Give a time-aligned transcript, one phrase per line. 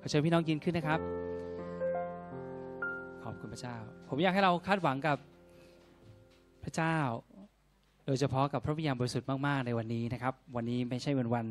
[0.00, 1.00] ขอเชิญพี่น้องยืนขึ้นนะครับ
[3.24, 3.76] ขอบคุณพระเจ้า
[4.08, 5.18] ผมอยากให้เราคาดหวังกับ
[6.64, 6.96] พระเจ้า
[8.06, 11.46] โดยเฉพาะกับพระวิญญาณบริสุทธิ์มาก ๆ ในวันนี้นะครับ วันนี้ไม่ใช่เป็นวัน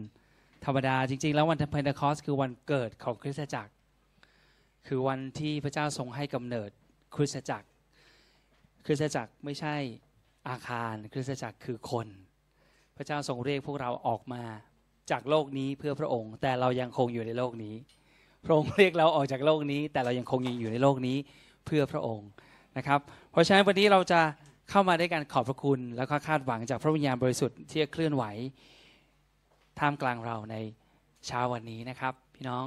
[0.65, 3.71] ธรรมดา จริง ๆ แล้ววันเพนเทคอสคือวันเกิดของคริสตจักร
[4.87, 6.69] คือวันที่พระเจ้าทรงให้กำเนิด
[7.15, 7.67] คริสตจักร
[8.85, 9.75] คริสตจักรไม่ใช่
[10.49, 12.07] อาคาร คริสตจักรคือคน
[12.97, 14.43] พระเจ้าทรงเรียกพวกเราออกมา
[15.11, 17.75] จากโลกนี้เพื่อพระองค์ แต่เรายังคงอยู่ในโลกนี้
[18.45, 21.17] พระองค์เรียกเราออกจากโลกนี้ แต่เรายังคงยังอยู่ในโลกนี้
[21.65, 22.29] เพื่อพระองค์
[22.77, 22.99] นะครับ
[23.31, 24.21] เพราะฉะนั้นวันนี้เราจะ
[24.69, 28.23] เข้ามาด้วยการขอบพระคุณ แล้วก็คาดหวังจากพระวิญญาณบริสุทธิ์ที่จะเคลื่อนไหว
[29.79, 30.55] ท่ามกลางเราใน
[31.27, 32.63] เช้าวันนี้นะครับ พี่น้อง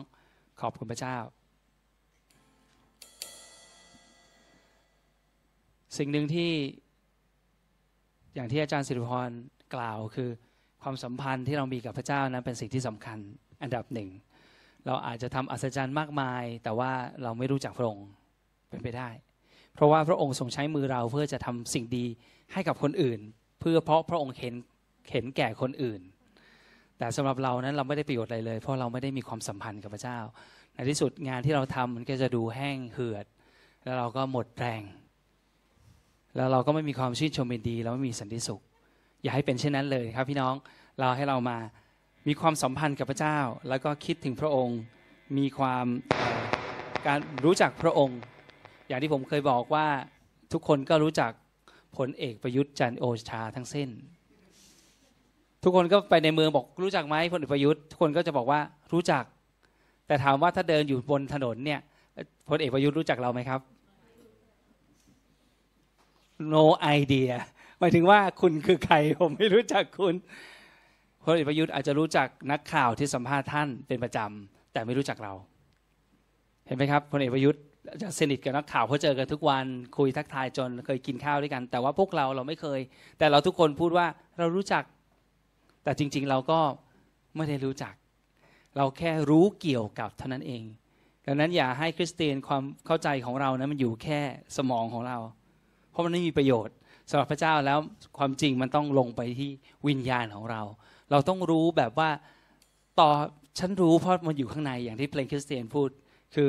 [0.61, 1.17] ขอบคุณพระเจ้า
[5.97, 6.53] สิ่งหนึ่งที่
[8.35, 9.31] อย่างที่อาจารย์สิริพร
[9.75, 10.31] กล่าวคือ
[10.83, 13.19] ความสัมพันธ์ที่เรามีกับพระเจ้านั้นเป็นสิ่งที่สำคัญ
[13.63, 14.09] อันดับหนึ่ง
[14.87, 16.91] เราอาจจะทำอัศจรรย์มากมาย แต่ว่า
[17.23, 18.07] เราไม่รู้จักพระองค์
[18.71, 19.09] เป็นไปได้
[19.75, 22.07] เพราะว่าพระองค์ทรงใช้มือเราเพื่อจะทำสิ่งดี
[22.53, 23.21] ให้กับคนอื่น
[23.61, 24.55] เพื่อเพราะพระองค์เห็น
[25.13, 26.01] เห็นแก่คนอื่น
[26.99, 30.19] แต่สำหรับเรานั้นเราไม่ได้ประโยชน์อะไรเลย เพราะเราไม่ได้มีความสัมพันธ์กับพระเจ้า
[30.75, 33.27] ในที่สุดงานที่เราทำมันก็จะดูแห้งเหือด
[33.85, 34.83] แล้วเราก็หมดแรง
[36.37, 38.61] แล้วเราก็ไม่มีความชื่นชมยินดีแล้วไม่มีสันติสุข
[39.23, 40.55] อย่าให้เป็นเช่นนั้นเลยครับพี่น้อง
[40.99, 41.59] เราให้เรามา
[42.29, 44.79] มีความสัมพันธ์กับพระเจ้า แล้วก็คิดถึงพระองค์
[45.39, 45.87] มีความ
[47.07, 48.19] การรู้จักพระองค์
[48.89, 49.87] อย่างที่ผมเคยบอกว่า
[50.53, 51.31] ทุกคนก็รู้จัก
[51.97, 53.89] พลเอกประยุทธ์จันโอชาทั้งเส้น
[55.63, 58.61] ทุกคนก็ไปในเมืองบอกรู้จักไหมพลเอกประยุทธ์ทุกคนก็จะบอกว่า
[58.93, 59.25] รู้จัก
[60.07, 61.81] แต่ถามว่าถ้าเดินอยู่บนถนนเนี่ย
[62.49, 63.61] พลเอกประยุทธ์รู้จักเราไหมครับ
[66.55, 66.65] no
[66.99, 67.33] idea
[67.79, 70.15] หมายถึงว่าคุณคือใครผมไม่รู้จักคุณ
[71.25, 75.33] พลเอกประยุทธ์อาจจะรู้จักนักข่าวที่สัมภาษณ์ท่านเป็นประจำแต่ไม่รู้จักเรา
[76.67, 77.63] เห็นไหมครับพลเอกประยุทธ์
[78.03, 79.65] จะสนิทกับนักข่าวเพราะเจอกันทุกวัน
[79.97, 82.81] คุยทักทายจนเคยกินข้าวด้วยกัน แต่ว่าพวกเราเราไม่เคย
[83.19, 84.07] แต่เราทุกคนพูดว่า
[84.39, 84.85] เรารู้จัก
[85.85, 86.61] แต่จริง ๆ เราก็
[87.37, 87.95] ไม่ได้รู้จัก
[88.77, 90.63] เราแค่รู้เกี่ยวกับเท่านั้นเอง
[91.27, 94.21] ดังนั้นอย่าให้คริสเตียนความเข้าใจของเรานะมันอยู่แค่
[94.57, 95.19] สมองของเรา
[95.91, 96.75] เพราะมันไม่มีประโยชน์
[97.11, 97.79] สำหรับพระเจ้าแล้ว
[98.19, 99.51] ความจริงมันต้องลงไปที่
[99.87, 100.63] วิญญาณของเรา
[101.11, 102.11] เราต้องรู้แบบว่า
[103.01, 103.11] ต่อ
[103.59, 105.89] ฉันรู้เพราะมันอยู่ข้างในอย่างที่เพลงคริสเตียนพูด
[106.35, 106.49] คือ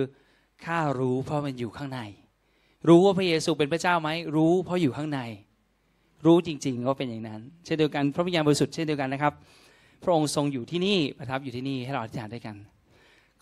[0.66, 2.00] ข้ารู้เพราะมันอยู่ข้างใน
[2.88, 5.20] รู้ว่าพระเยซูเป็นพระเจ้าไหมรู้เพราะอยู่ข้างใน
[6.26, 9.34] รู้จริงๆว่าเป็นอย่างนั้น เช่นเดียวกันพระวิญญาณบริสุทธิ์เช่นเดียวกันนะครับ
[10.04, 12.56] พระองค์ทรงอยู่ที่นี่ประทับอยู่ที่นี่ให้เราอธิษฐานด้วยกัน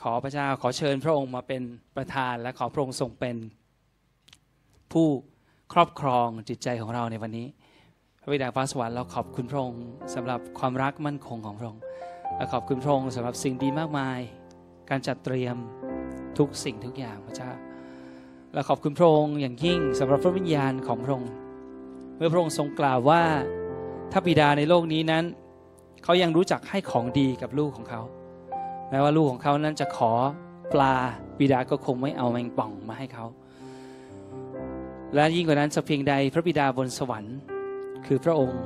[0.01, 1.61] ขอพระเจ้าขอเชิญพระองค์มาเป็น
[1.95, 3.35] ประธานและขอพระองค์ทรงเป็น
[4.91, 5.07] ผู้
[5.73, 7.47] ครอบครองจิตใจของเราในวันนี้
[8.25, 9.83] พระบิดาฟ้าสวรรค์เราขอบคุณพระองค์
[10.15, 11.81] สำหรับความรักมั่นคงของพระองค์
[12.37, 14.19] และขอบคุณพระองค์สำหรับสิ่งดีมากมาย
[14.89, 15.55] การจัดเตรียม
[16.37, 17.51] ทุกสิ่งทุกอย่างพระเจ้า
[18.53, 21.31] และขอบคุณพระองค์อย่างยิ่งสำหรับพระวิญญาณของพระองค์
[22.15, 23.21] เมื่อพระองค์ทรงกล่าวว่า
[24.11, 25.23] ถ้าบิดาในโลกนี้นั้น
[26.03, 28.01] เขายังรู้จักให้ของดีกับลูกของเขา
[28.89, 30.11] แม้ว่าลูกของเขานั้นจะขอ
[30.73, 30.95] ปลา
[31.39, 33.25] บิดาก็คงไม่เอาแมงป่องมาให้เขา
[35.13, 37.37] และยิ่งกว่านั้นจะเพียงใดพระบิดาบนสวรรค์
[38.07, 38.61] คือพระองค์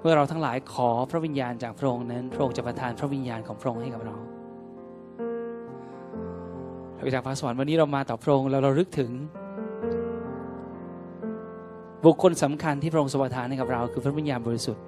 [0.00, 4.16] เมื่อเราทั้งหลายขอพระวิญญาณจากพระองค์นั้น พระองค์จะประทานพระวิญญาณของพระองค์ให้กับเรา
[6.96, 9.10] พระบิดาฟ้าสวรรค์วันนี้เรามาต่อพระองค์แล้วเราลึกถึง
[12.04, 14.84] บุคคลสำคัญที่พระองค์ทรงประทานให้กับเรา คือพระวิญญาณบริสุทธิ์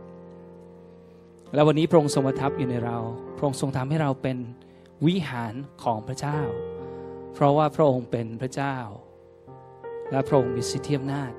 [1.54, 2.96] และวันนี้พระองค์ทรงประทับอยู่ในเรา
[3.36, 4.38] พระองค์ทรงทำให้เราเป็น
[5.06, 6.40] วิหารของพระเจ้า
[7.34, 8.76] เพราะว่าพระองค์เป็นพระเจ้า
[10.10, 11.32] และพระองค์มีสิทธิอำนาจ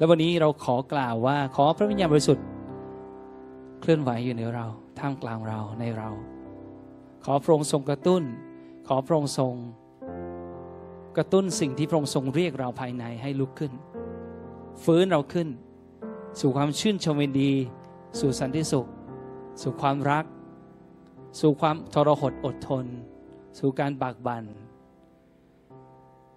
[0.00, 2.46] และวันนี้เราขอกล่าวว่าขอพระวิญญาณบริสุทธิ์
[3.80, 4.66] เคลื่อนไหวอยู่ในเรา
[4.98, 6.08] ท่ามกลางเราในเรา
[7.24, 8.22] ขอพระองค์ทรงกระตุ้น
[8.88, 9.54] ขอพระองค์ทรง
[11.16, 13.72] กระตุ้นสิ่งที่พระองค์ทรงเรียกเราภายในให้ลุกขึ้น
[14.84, 15.48] ฟื้นเราขึ้น
[16.40, 17.52] สู่ความชื่นชมยินดี
[18.20, 18.86] สู่สันติสุข
[19.62, 20.24] สู่ความรัก
[21.40, 22.86] สู่ความทรหดอดทน
[23.58, 24.44] สู่การบากบัน่น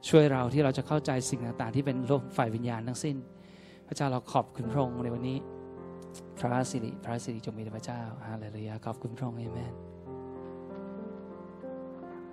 [0.08, 3.18] ช่วยเราที่เราจะเข้าใจสิ่งต่างๆ ที่เป็นโลกฝ่ายวิญญาณทั้งสิ้น
[3.94, 5.38] ระเจ้าเราขอบคุณพระองค์ในวันนี้
[6.40, 9.74] พระสิริพระสิริจงมีแด่พระเจ้าฮาเลลูยาขอบคุณพระองค์เอเมน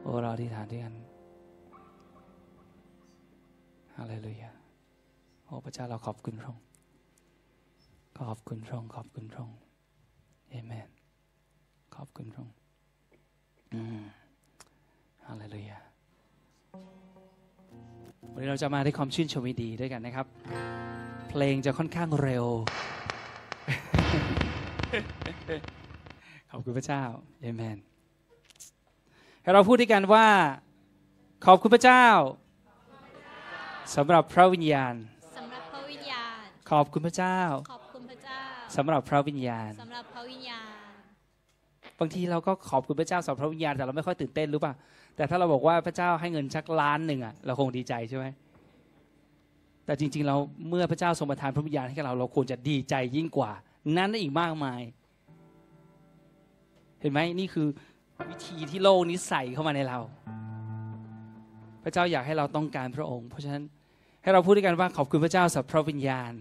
[0.02, 0.94] โอ้เราอธิษฐานด้วยกัน
[3.96, 4.50] ฮาเลลูยา
[5.44, 6.62] โอ้พระเจ้าเราขอบคุณพระองค์
[8.18, 9.58] ขอบคุณพระองค์ขอบคุณพระองค์
[10.50, 10.88] เอเมน
[11.94, 12.54] ขอบคุณพระองค์
[13.72, 14.02] อืม
[15.26, 15.78] ฮาเลลูยา
[18.32, 20.28] วันนี้เราจะมาด้วยความชื่นชมยิดีด้วยกันนะครับ
[21.30, 22.46] เพลงจะค่อนข้างเร็ว
[26.50, 27.02] ขอบคุณพระเจ้า
[27.40, 27.78] เอเมน
[29.42, 30.26] ให้เราพูดด้วยกันว่า
[31.46, 32.04] ขอบคุณพระเจ้า
[33.96, 34.94] สำหรับพระวิญญาณ
[35.36, 36.36] สำหรับพระวิญญาณ
[36.70, 37.38] ขอบคุณพระเจ้า
[37.72, 38.40] ขอบคุณพระเจ้า
[38.76, 40.68] สำหรับพระวิญญาณสำหรับพระวิญญาณ
[41.98, 44.72] บางทีเราก็ขอบคุณพระเจ้าสำหรับพระวิญญาณแต่เราไม่ค่อยตื่นเต้นรู้ป่ะ
[45.16, 48.26] แต่ถ้าเราบอกว่าพระเจ้าให้เงินชักล้านหนึ่งอะเราคงดีใจใช่ไหม
[49.90, 50.36] แต่จริง ๆ เรา
[50.68, 53.50] เมื่อพระเจ้าทรงประทานพระวิญญาณให้กับเราเราควรจะดีใจยิ่งกว่า
[53.96, 54.80] นั้นอีกมากมาย
[57.00, 57.66] เห็นไหมนี่คือ
[58.30, 59.98] วิธีที่โลกนี้ใส่เข้ามาในเรา
[61.82, 63.62] พระเจ้าอยากให้เราต้องการพระองค์ เพราะฉะนั้น
[64.22, 66.32] ให้เราพูดด้วยกันว่าขอบคุณพระเจ้าสำหรับพระวิญญาณ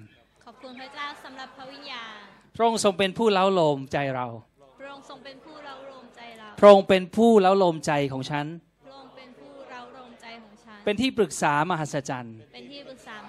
[0.46, 2.18] ขอบคุณพระเจ้าสำหรับพระวิญญาณ
[2.56, 4.28] พระองค์ทรงเป็นผู้เล้าโลมใจเรา
[4.80, 8.46] พระองค์ทรงเป็นผู้เราโรมใจเรา พระองค์เป็นผู้เล้าโลมใจของฉัน
[8.86, 13.26] พระองค์เป็นผู้เราโรมใจของฉัน เป็นที่ปรึกษามหัศจรรย์ เป็นที่ปรึกษาม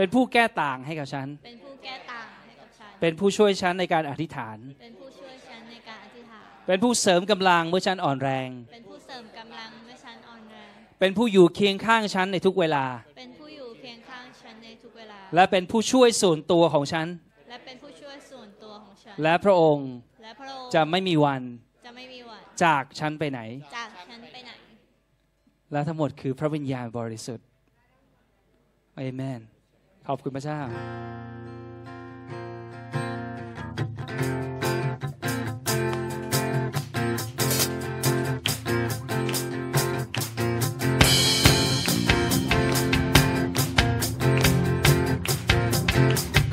[0.00, 10.70] เป็นผู้แก้ต่างให้กับฉัน เป็นผู้แก้ต่างให้กับฉัน เป็นผู้ช่วยฉันในการอธิษฐาน เป็นผู้ช่วยฉันในการอธิษฐาน เป็นผู้เสริมกำลังเมื่อฉันอ่อนแรง เป็นผู้เสริมกำลังเมื่อฉันอ่อนแรง
[11.00, 12.84] เป็นผู้อยู่เคียงข้างฉันในทุกเวลา
[13.18, 17.06] เป็นผู้อยู่เคียงข้างฉันในทุกเวลา และเป็นผู้ช่วยส่วนตัวของฉัน
[17.50, 19.88] และเป็นผู้ช่วยส่วนตัวของฉัน และพระองค์
[20.22, 21.42] และพระองค์จะไม่มีวัน
[21.84, 23.40] จะไม่มีวันจากฉันไปไหน
[23.76, 24.52] จากฉันไปไหน
[25.72, 27.46] และทั้งหมดคือพระวิญญาณบริสุทธิ์
[28.98, 29.42] เอเมน
[30.06, 30.60] ขอบคุณพระเจ้า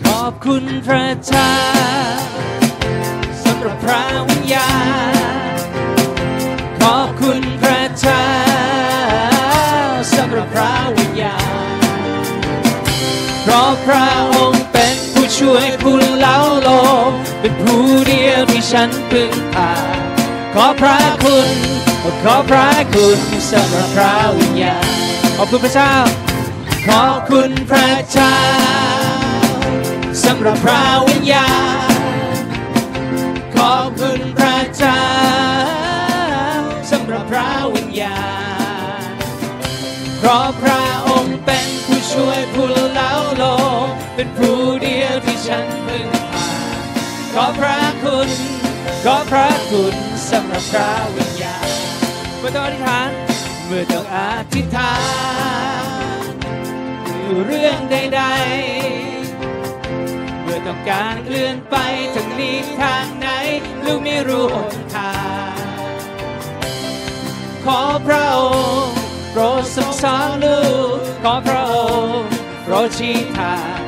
[0.03, 1.53] ขอบคุณพระเจ้า
[3.43, 4.69] สำหรับพระวิญญา
[5.15, 5.16] ณ
[13.87, 16.69] พระพระองค์เป็นผู้ช่วยผู้เล้าโล
[17.09, 17.11] ม
[17.41, 19.71] เป็นผู้เดียวที่ฉันพึ่งพา
[20.53, 21.49] ขอพระคุณ
[22.23, 23.19] ขอพระคุณ
[23.51, 24.87] สำหรับพระวิญญาณ
[25.37, 25.93] ขอบคุณพระเจ้า
[26.87, 28.37] ขอบคุณพระเจ้า
[30.25, 31.49] สำหรับพระวิญญา
[31.89, 32.37] ณ
[33.55, 35.03] ขอบคุณพระเจ้า
[36.91, 38.19] สำหรับพระวิญญา
[38.99, 39.13] ณ
[40.19, 40.86] เพราะพระ
[42.57, 43.43] ผู้เล้าโล
[43.85, 46.49] มเป็นผู้เดียวที่ฉันพึ่งพา
[47.33, 48.29] ขอพระคุณ
[49.03, 49.95] ขอพระคุณ
[50.29, 51.69] สำหรับพระวิญญาณ
[52.37, 53.11] เมื่อต้องอธิษฐาน
[53.65, 54.17] เมื่อต้องอ
[54.53, 54.95] ธิษฐา
[56.21, 56.33] น
[57.45, 61.75] เรื่องใดๆ เมื่อต้องการเคลื่อนไป
[62.15, 63.27] ทางนี้ทางไหน
[63.85, 65.13] ลูกไม่รู้หนทา
[65.53, 65.57] ง
[67.65, 68.39] ขอพระอ
[68.83, 68.95] งค์
[69.31, 70.59] โปรดทรงสอนลู
[70.95, 71.75] กขอพระอ
[72.05, 72.36] งค์
[72.69, 73.81] โปรดชี้ทาง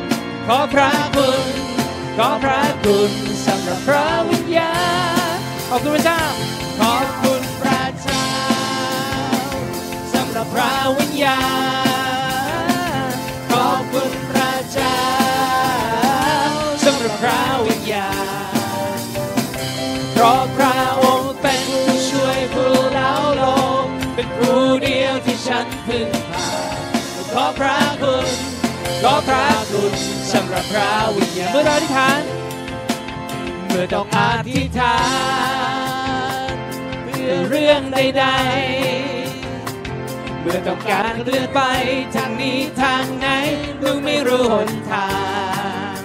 [0.47, 1.43] ขอพระคุณ
[2.17, 3.11] ขอพระคุณ
[3.47, 4.73] สำหรับพระวิญญา
[5.35, 5.37] ณ
[5.69, 6.23] ขอบคุณพระเจ้า
[6.79, 8.27] ขอบคุณพระเจ้า
[10.13, 11.41] สำหรับพระวิญญา
[13.07, 13.11] ณ
[13.51, 14.99] ขอบคุณพระเจ้า
[16.85, 18.11] สำหรับพระวิญญา
[18.97, 18.99] ณ
[20.13, 23.43] เพราะพระองค์เป็นผู้ช่วยผู้เล้าโล
[23.85, 26.47] มเป็นผู้เดียวที่ฉันพึ่งพา
[27.33, 28.48] ขอพระคุณ
[29.03, 29.93] ขอพระคุณ
[30.33, 32.21] สำหรับพระวิญญาณเมื่อเราอธิษฐาน
[33.65, 34.19] เมื่อต้องอ
[34.49, 34.97] ธิษฐา
[36.51, 36.55] น
[37.03, 41.61] เพื่อเรื่องใดๆ เมื่อต้องการเลื่อนไป
[42.15, 43.27] ทางนี้ทางไหน
[43.83, 45.09] ลูกไม่รู้หนทา
[45.93, 45.97] ง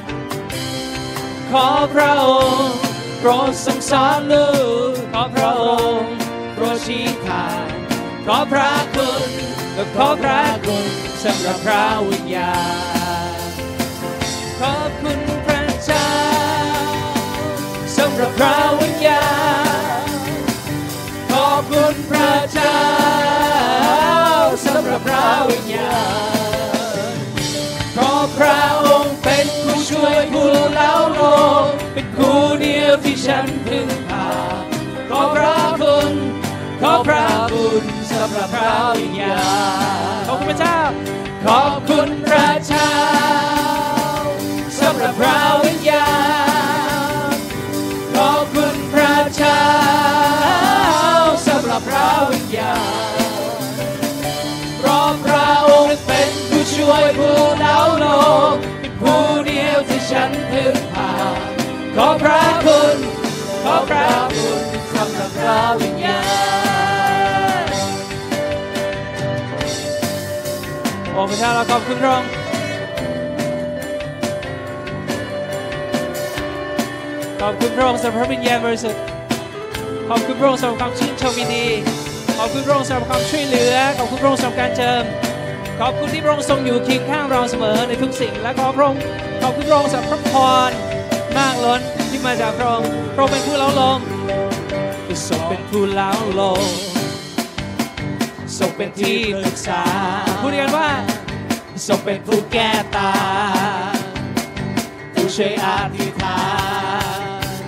[1.51, 2.27] ขอพระอ
[2.63, 2.79] งค์
[3.21, 4.49] โปรดทรงสอนลู
[4.93, 5.65] กขอพระอ
[5.99, 6.15] งค์
[6.55, 7.67] โปรดชี้ทาง
[8.27, 9.31] ขอพระคุณ
[9.75, 10.87] และขอพระคุณ
[11.25, 12.55] สำหรับพระวิญญา
[13.31, 13.51] ณ
[14.61, 16.11] ขอบคุณพระเจ้า
[17.97, 19.27] สำหรับพระวิญญา
[20.07, 20.09] ณ
[21.31, 22.79] ขอบคุณพระเจ้า
[24.67, 25.95] สำหรับพระวิญญา
[27.15, 27.17] ณ
[27.93, 31.21] เพระพระองค์เป็นผู้ช่วยผู้เล้าโล
[31.65, 34.29] มเป็นผู้เดียวที่ฉันพึ่งพา
[35.11, 36.13] ขอพระคุณ
[36.81, 37.85] ขอพระคุณ
[38.21, 39.39] สำหรับพระวิญญา
[40.19, 40.79] ณขอบคุณพระเจ้า
[41.47, 42.93] ขอบคุณพระเจ้า
[44.81, 46.09] สำหรับพระวิญญา
[47.33, 47.37] ณ
[48.15, 49.65] ขอบคุณพระเจ้า
[51.47, 52.77] สำหรับพระวิญญา
[53.17, 53.75] ณ
[54.79, 58.07] เพราะพระองค์เป็นผู้ช่วยผู้เล้าโล
[58.53, 61.13] มเป็นผู้เดียวที่ฉันพึ่งพา
[61.97, 62.97] ขอพระคุณ
[63.65, 64.61] ขอพระคุณ
[64.95, 66.21] สำหรับพระวิญญา
[66.63, 66.64] ณ
[71.25, 72.29] โอ้พระเจ้าเราขอบคุณพระองค์
[77.41, 79.03] ขอบคุณพระองค์สำหรับพระวิญญาณบริสุทธิ์
[80.09, 81.67] ขอบคุณพระองค์สำหรับความชื่นชมยินดี
[82.39, 85.05] ขอบคุณพระองค์สำหรับความช่วยเหลือขอบคุณพระองค์สำหรับการเจิม
[85.81, 89.01] ขอบคุณที่พระองค์ทรงอยู่เคียงข้างเราเสมอในทุกสิ่ง และขอพระองค์
[89.43, 90.35] ขอบคุณพระองค์สำหรับพระพ
[90.69, 90.71] ร
[91.37, 94.01] มากล้นที่มาจากพระองค์พระองค์เป็นผู้เล้าลม
[95.29, 96.65] ทรงเป็นผู้เล้าลม
[98.59, 99.83] ทรงเป็นที่ปรึกษา
[100.41, 100.89] พูดกันว่า
[101.89, 103.13] ทรงเป็นผู้แก้ตา
[105.15, 106.41] ผู้ช่วยอธิษฐา
[107.19, 107.63] น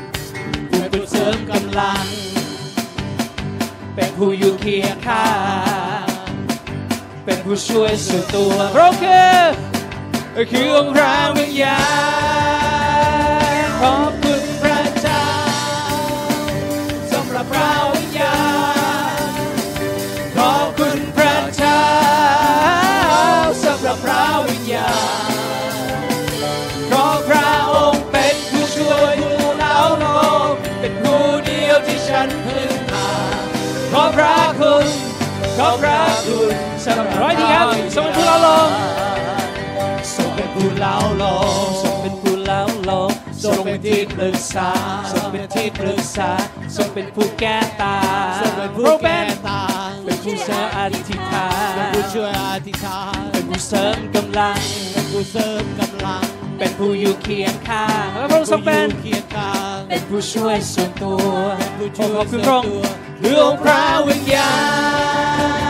[0.70, 2.04] ผู้เป็นเสริมกำลัง
[3.94, 5.28] เป็นผู้อยู่เคียงข้า
[6.02, 6.06] ง
[7.24, 9.20] เป็นผู้ช่วยส่วนตัวเพราะค์คื
[10.42, 11.78] อคือองค์พระวิญญา
[12.44, 12.45] ณ
[36.28, 36.54] ระคุณ
[36.84, 37.66] สำหรับร้อยทีครับ
[37.96, 38.70] ทรงเป็นผู้เล่าลม
[40.16, 43.10] ทรงเป็นผู้เล่าลมทรงเป็นผู้เล่าลม
[43.42, 44.70] ทรงเป็นที่ปรึกษา
[45.12, 46.30] ทรงเป็นที่ปรึกษา
[46.76, 47.96] ทรงเป็นผู้แก้ตา
[48.40, 49.62] ทรงเป็นผู้แก้ตา
[50.04, 54.58] เป็นผู้เสริมอธิษฐานเป็นผู้ช่วยอธิษฐานเป็นผู้เสริมกำลัง
[54.92, 56.24] เป็นผู้เสริมกำลัง
[56.58, 61.20] เป็นผู้อยู่เคียงข้างและพระองค์ทรงเป็นผู้อยู่เคียงข้างเป็นผู้ช่วยส่วนตัว
[61.78, 64.50] ผู้ช่วยขอบคุณพระองค์ส่วนตัวเรื่ององค์พระวิญญา
[65.64, 65.65] ณ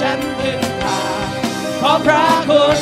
[0.00, 1.00] ฉันพึ่งพา
[1.80, 2.78] ขอพระคุณ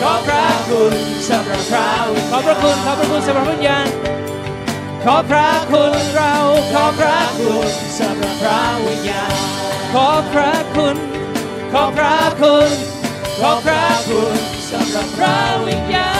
[0.00, 0.92] ขอพระคุณ
[1.28, 3.86] สำหรับพระวิญญาขอพระคุณขอพระคุณสำหรับวิญญาณ
[5.04, 6.34] ขอพระคุณเรา
[6.72, 9.32] ขอพระคุณสำหรับพระวิญญาณ
[9.92, 10.96] ขอพระคุณ
[11.72, 12.70] ขอพระคุณ
[13.40, 14.36] ขอพระคุณ
[14.70, 16.11] สำหรับพระวิญญาณ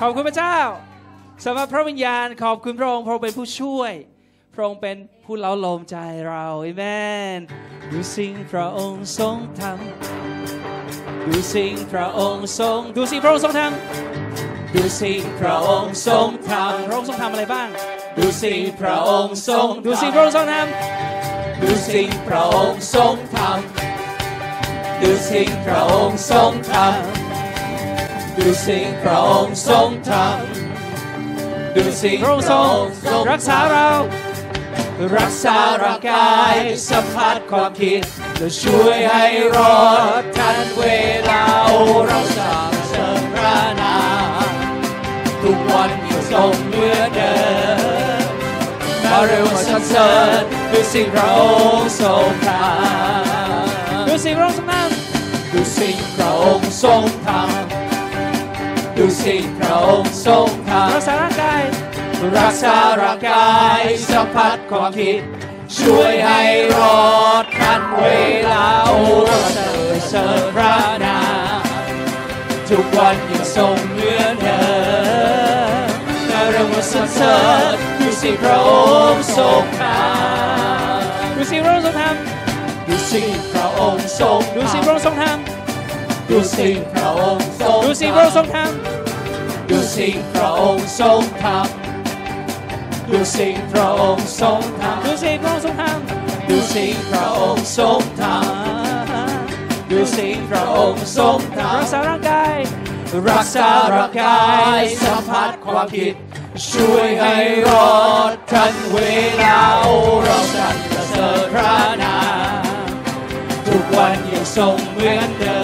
[0.00, 0.58] ขอบคุณพระเจ้า
[1.44, 3.92] สำหรับพระวิญญาณขอบคุณพระองค์พระองค์เป็นผู้ช่วย
[4.54, 5.96] พระองค์เป็นผู้เล้าลมใจ
[6.26, 6.82] เราอเม
[7.38, 7.40] น
[7.90, 17.68] ดูสิ่งพระองค์ทรงทำดูสิ่งพระองค์ทรงดูสิ่งพระองค์ทรงทำดูสิ่งพระองค์ทรงทำพระองค์ทรงทำอะไรบ้าง
[18.16, 27.23] ดูสิ่งพระองค์ทรงดูสิ่งพระองค์ทรงทำดูสิ่งพระองค์ทรงทำดูสิ่งพระองค์ทรงทำ
[28.38, 32.60] ดูสิ่งพระองค์ทรงทำดูสิ่งพระองค์ทร
[33.20, 33.90] งรักษาเรา
[35.16, 36.54] รักษาร่างกาย
[36.88, 38.00] สัมผัสความคิด
[38.38, 39.24] และช่วยให้
[39.54, 39.78] รอ
[40.20, 40.82] ดทันเว
[41.28, 43.98] ลาโอ้เราสรรเสริญพระนา
[44.46, 44.48] ม
[45.42, 47.34] ทุกวันยังทรงเหมือนเดิ
[48.20, 48.24] ม
[49.04, 50.10] มาเร็วมาสรรเสริ
[50.40, 51.40] ญดูสิ่งพระอ
[51.78, 57.63] งค์ทรงทำดูสิ่งพระองค์ทรงทำดูสิ่งพระองค์ทรงทำ
[58.98, 61.62] ดูสิพระองค์ทรงทำรักษาร่างกาย
[62.36, 65.20] รักษาร่างกายสัมผัสความคิด
[65.78, 66.42] ช่วยให้
[66.74, 66.98] รอ
[67.42, 68.04] ดทันเว
[68.52, 68.96] ลาโอ้
[69.26, 71.20] เราเสริญเสริญพระนา
[71.58, 71.60] ม
[72.68, 74.62] ทุกวันยังทรงเหมือเดิ
[75.84, 75.88] ม
[76.28, 77.36] และเรามาสรรเสริ
[77.74, 78.70] ญดูสิพระอ
[79.12, 83.22] งค์ทรงทำดูสิพระองค์ทรงทำดูสิ
[83.52, 85.63] พระองค์ทรงดูสิพระองค์ทรงทำ
[86.28, 102.56] ดูสิ่งพระองค์ทรงดูสิ่งพระองค์ทรงทำดูสิ่งพระองค์ทรงทำดูสิ่งพระองค์ทรงทำดูสิ่งพระองค์ทรงทำดูสิ่งพระองค์ทรงทำดูสิ่งพระองค์ทรงทำรักษาร่างกาย
[103.28, 104.42] รักษาร่างกา
[104.78, 106.14] ยสัมผัสความคิด
[106.70, 107.36] ช่วยให้
[107.68, 107.92] รอ
[108.30, 108.96] ดทันเว
[109.42, 110.76] ลาโอ้เราสรร
[111.08, 112.16] เสริญพระนา
[112.60, 112.88] ม
[113.66, 115.63] ทุกวันยังทรงเหมือนเดิม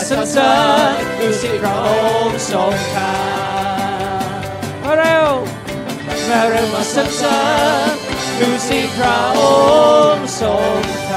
[0.00, 0.54] กสรรเสริ
[0.92, 1.88] ญดูสิพระอ
[2.26, 7.38] งค์ทรงทำมาเร็วมาสรรเสริ
[11.10, 11.11] ญ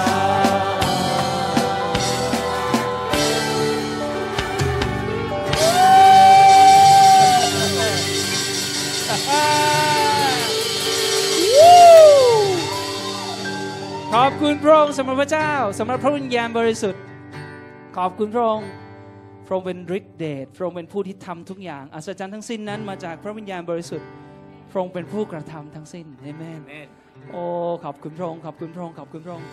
[14.20, 17.02] ขอบคุณพระองค์สำหรับพระเจ้าสำหรับพระวิญญาณบริสุทธิ์
[17.98, 18.70] ขอบคุณพระองค์
[19.46, 24.08] พระองค์เป็นฤทธิเดชพระองค์เป็นผู้ที่ทำทุกอย่าง อัศจรรย์ทั้งสิ้นนั้นมาจากพระวิญญาณบริสุทธิ์
[24.72, 26.62] พระองค์เป็นผู้กระทำทั้งสิ้นเอเมน
[27.32, 27.44] โอ้
[27.84, 29.48] ขอบคุณพระองค์ขอบคุณพระองค์ขอบคุณพระองค์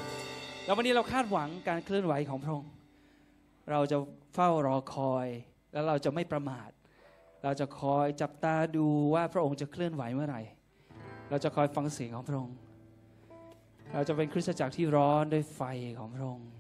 [0.65, 2.71] แล้ววันนี้เราคาดหวังการเคลื่อนไหวของพระองค์
[3.71, 3.97] เราจะ
[4.35, 5.27] เฝ้ารอคอย
[5.73, 6.71] แล้วเราจะไม่ประมาท
[7.45, 10.43] เราจะคอยจับตาดูว่าพระองค์จะเคลื่อนไหวเมื่อไหร่
[11.31, 12.57] เราจะคอยฟังเสียงของพระองค์
[13.93, 15.63] เราจะเป็นคริสตจักรที่ร้อนด้วยไฟ
[15.99, 16.51] ของพระองค์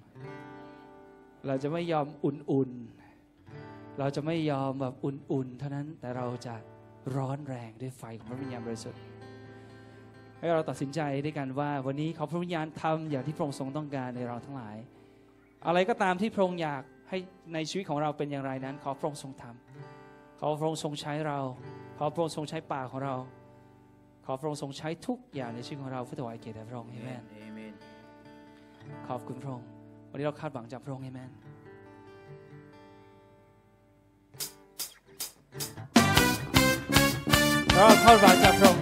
[1.46, 6.54] เราจะไม่ยอมอุ่นๆ เราจะไม่ยอมแบบอุ่นๆ เท่านั้น แต่เราจะ
[7.16, 9.00] ร้อนแรงด้วยไฟของพระวิญญาณบริสุทธิ์
[10.38, 14.76] ให้เราตัดสินใจด้วยกันว่า วันนี้ขอพระวิญญาณทำอย่างที่พระองค์ทรงต้องการในเราทั้งหลาย
[15.66, 17.18] อะไรก็ตามที่พระองค์อยากให้
[17.54, 21.38] ในชีวิตของเราเป็นอย่างไรนั้น ขอพระองค์ทรงทำขอพระองค์ทรงใช้เรา
[21.98, 23.14] ขอพระองค์ทรงใช้ปากของเรา
[24.24, 27.22] ขอพระองค์ทรงใช้ทุกอย่างในชีวิตของเราเพื่อถวายเกียรติแด่พระองค์เอเมน
[29.08, 29.66] ขอบคุณพระองค์
[30.10, 31.30] วันนี้เราคาดหวังจากพระองค์เอเมน
[37.74, 38.81] เราคาดหวังจากพระองค์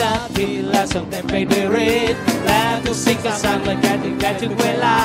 [0.00, 4.96] ญญาณสถิตและทรงเต็มไปด้วยฤทธิ์และทุกสิ่งก็สร้างเหมือนกันถึงแก่ถึงเวลา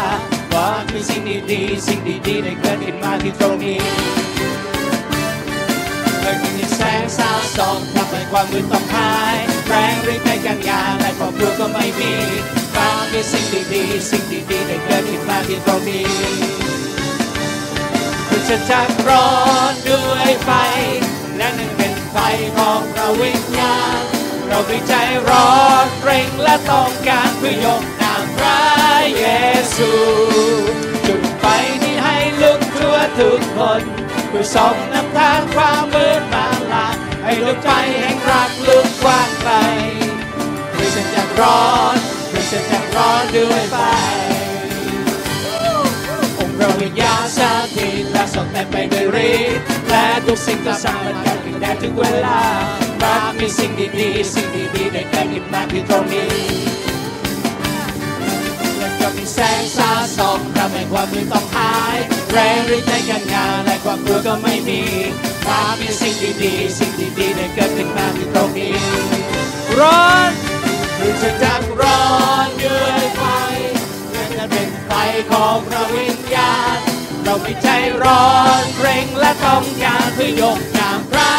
[0.54, 1.22] ว่ามีสิ่ง
[1.52, 3.80] ดีๆสิ่งดีๆได้เกิดขึ้นมาที่ตรงนี้
[6.22, 9.38] เลยมีแสงสาวส่องทำให้ความมืดต้องหาย
[9.68, 12.14] แรงฤทธิ์ในการงานและความกลัวก็ไม่มี
[12.76, 16.08] ฟ้ามีสิ่งดีๆสิ่งดีๆได้เกิดขึ้นมาที่ตรงนี้
[18.28, 19.30] คือจะจักร้อ
[19.72, 20.50] นด้วยไฟ
[21.38, 22.18] และนั่นเป็นไฟ
[22.58, 24.15] ของพระวิญญาณ
[24.50, 24.94] เรามีใจ
[25.30, 25.52] ร้อ
[25.84, 28.62] นเร่งและต้องการเพื่อยกนามพระ
[29.18, 29.26] เย
[29.76, 29.92] ซู
[31.08, 31.46] จุดไฟ
[31.84, 33.84] นี้ให้ลุกทั่วทุกคน
[34.30, 36.88] เพื่อส่องนำทางความมืดมาลา
[37.24, 39.54] ให้ดวงไฟแห่งรักลุกกว้างไกล
[40.74, 41.98] คือฉันจะร้อน
[42.30, 43.78] คือฉันจะร้อนด้วยไฟ
[46.38, 47.40] องค์พระวิญญาณส
[47.76, 56.30] ถิตและทรงเต็มไปด้วยฤทธิ์และทุกสิ่งก็สร้างมันกันขึ้นได้ถึงเวลา รักมีสิ่งดีๆสิ่งดีๆได้เกิดขึ้นมาที่ตรงนี้
[58.78, 61.98] และก็มีแสงสาส่องทำให้ความมืดต้องหาย
[62.32, 64.82] แรงฤทธิ์ในการงานและความกลัวก็ไม่มี
[65.48, 68.76] รักมีสิ่งดีๆสิ่งดีๆได้เกิดขึ้นมาที่ตรงนี้
[69.80, 70.32] ร้อน
[70.98, 72.04] คือจะจักร้อ
[72.46, 73.22] นด้วยไฟ
[74.12, 74.92] และจะเป็นไฟ
[75.32, 76.78] ของพระวิญญาณ
[77.24, 77.68] เราไม่ใจ
[78.04, 78.28] ร้อ
[78.62, 81.34] นเร่งและต้องการเพื่อยกนามพระ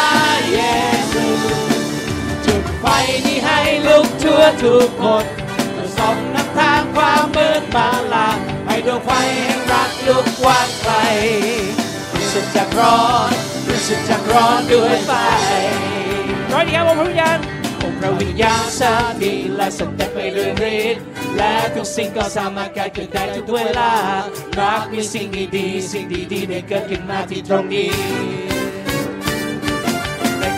[0.51, 0.59] เย
[1.11, 1.16] ซู
[2.87, 2.89] ฟ
[3.25, 5.25] นี้ให้ลุกทั่วทุกคน
[5.73, 8.29] เพื่อส่องนำทางความมืดมาลา
[8.65, 10.93] ให้ดวงไฟแห่งรักลุกวางไกล
[12.13, 13.31] รู้สึกจักร้อน
[13.67, 15.11] รู้สึกจักร้อนด้วยไฟ
[16.51, 17.37] ร้อนอีครับผมพระวิญญาณ
[17.81, 18.81] องค์พระวิญญาณส
[19.21, 21.03] ถิตและทรงเต็มไปด้วยฤทธิ์
[21.37, 23.91] และทุกสิ่งก็สามารถเกิดขึ้นได้ทุกเวลา
[24.59, 28.46] รักมีสิ่งดีๆสิ่งดีๆได้เกิดขึ้นมาที่ตรงนี้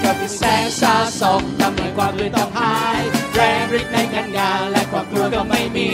[0.04, 3.02] ก็มีแสงสาส่องทำให้ความมืดต้องหาย
[3.34, 5.90] แรงฤทธิ์ในการงานและความกลัวก็ไม่มี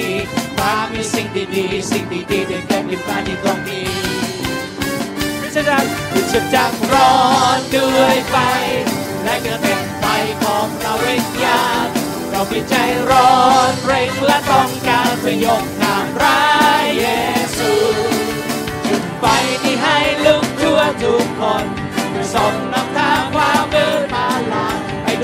[0.60, 3.90] รักมีสิ่งดีๆ สิ่งดีๆได้เกิดขึ้นมาที่ตรงนี้
[5.42, 5.78] พิจารณา
[6.12, 7.14] คือจะจักร้อ
[7.58, 8.36] นด้วยไฟ
[9.24, 10.06] และก็เป็นไฟ
[10.44, 11.88] ของเราวิญญาณ
[12.32, 12.76] เรามีใจ
[13.10, 13.32] ร้อ
[13.70, 16.40] นเร่งและต้องการเพื่อยกนามพระ
[17.00, 17.06] เย
[17.58, 17.72] ซู
[18.88, 19.26] จุดไฟ
[19.64, 21.66] ที่ให้ลุกทั่วทุกคน
[22.10, 22.85] เพื่อส่องน้ำ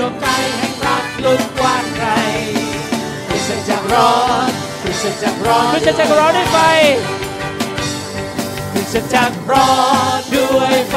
[0.04, 2.08] วงใจแห่งรักลุกกว้างไกล
[3.26, 4.14] คือจะจักร้อ
[4.46, 4.50] น
[4.82, 6.58] คือจะจักร้อนคือจะจักรร้อนด้วยไฟ
[8.72, 9.72] คือจะจักร้อ
[10.18, 10.96] นด้วยไฟ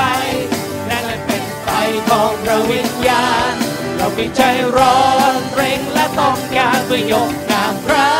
[0.87, 1.67] และนั่นเป็นไฟ
[2.09, 3.53] ของพระวิญญาณ
[3.95, 4.41] เรามีใจ
[4.77, 4.99] ร้อ
[5.33, 8.11] นเร่งและต้องการเพื่อยกนามพระ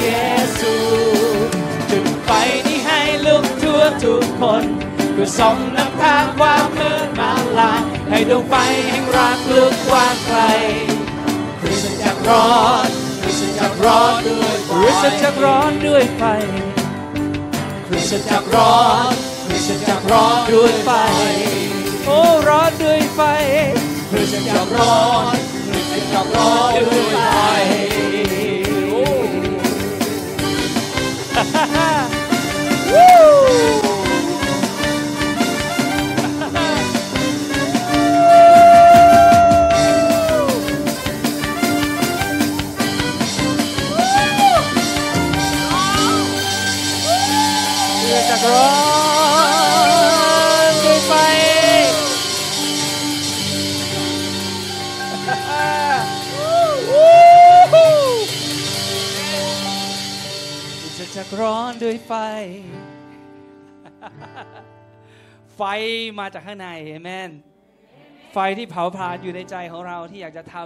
[0.00, 0.08] เย
[0.58, 0.74] ซู
[1.90, 2.30] จุดไฟ
[2.66, 4.64] นี้ให้ลุกทั่วทุกคน
[5.20, 7.72] พื่อส่องนำทางความมืดมาลา
[8.10, 8.54] ให้ดวงไฟ
[8.88, 10.40] แห่งรักลุกกว้างไกล
[11.60, 12.50] คือจะจักร้อ
[12.86, 12.88] น
[13.20, 16.22] คือจะจักร้อนด้วยไฟหรือจะจักรร้อนด้วยไฟ
[17.86, 18.78] คริสตจักรร้อ
[19.10, 19.12] น
[19.46, 20.90] คริสตจักรร้อนด้วยไฟ
[22.06, 23.20] โอ้ร้อนด้วยไฟ
[24.10, 25.00] คริสตจักรร้อ
[25.32, 25.34] น
[25.68, 27.18] คริสตจักรร้อนด้วยไฟ
[32.90, 33.04] คื
[33.84, 48.66] อากร้อ
[50.70, 51.12] นด้วยไฟ
[60.98, 62.12] จะจักร้อนด้วยไฟ
[65.56, 65.62] ไฟ
[66.18, 67.30] มาจากข้างในเอเมน
[68.32, 70.56] ไฟที่เผาผลาญอยู่ในใจของเราที่อยากจะท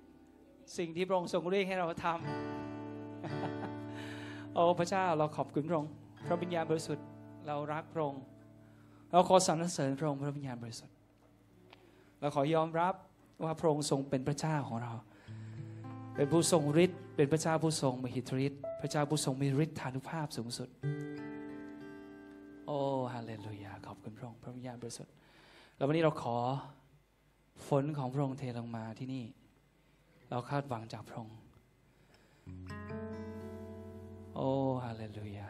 [0.00, 2.14] ำสิ่งที่พระองค์ทรงเรียกให้เราทำ
[4.54, 5.92] โอ้พระเจ้าเราขอบคุณพระองค์
[6.28, 7.06] พระวิญญาณบริสุทธิ์
[7.46, 8.22] เรารักพระองค์
[9.10, 10.96] เราขอสรรเสริญพระองค์พระวิญญาณบริสุทธิ์
[12.20, 12.94] เราขอยอมรับ
[13.44, 14.92] ว่าพระองค์ทรงเป็นพระเจ้าของเรา
[16.14, 20.68] เป็นผู้ทรงฤทธิ์เป็นพระเจ้าผู้ทรงมหิทธิฤทธิ์พระเจ้าผู้ทรงมีฤทธานุภาพสูงสุด
[22.66, 22.78] โอ้
[23.12, 25.12] ฮาเลลูยาขอบคุณพระองค์พระวิญญาณบริสุทธิ์
[25.76, 26.36] แล้ววันนี้เราขอ
[27.68, 29.24] ฝนของพระองค์เทลงมาที่นี่
[30.30, 31.38] เราคาดหวังจากพระองค์
[34.36, 34.50] โอ้
[34.84, 35.48] ฮาเลลูยา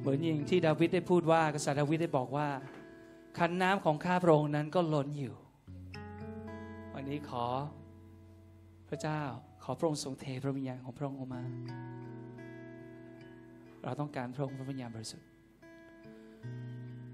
[0.00, 2.48] เหมือนอย่างที่ดาวิดได้พูดว่ากษัตริย์ดาวิดได้บอกว่า
[3.38, 5.34] คันน้ำของข้าพระองค์นั้นก็ล้นอยู่
[6.94, 7.44] วันนี้ขอ
[8.88, 9.20] พระเจ้า
[9.64, 11.42] ขอพระองค์ทรงเทพระวิญญาณของพระองค์ออกมา
[13.82, 15.28] เราต้องการพระองค์พระวิญญาณบริสุทธิ์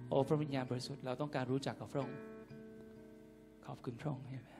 [0.08, 2.18] โอ้พระวิญญาณบริสุทธิ์เราต้องการรู้จักกับพระองค์
[3.66, 4.57] ขอบคุณพระองค์เอเม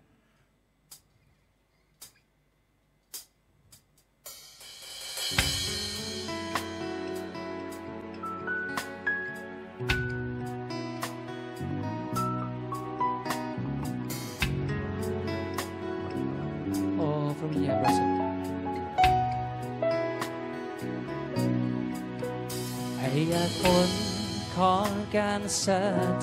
[25.65, 25.67] ส